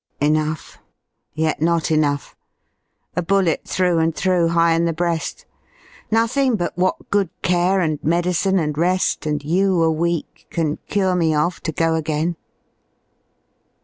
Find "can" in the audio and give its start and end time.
10.49-10.77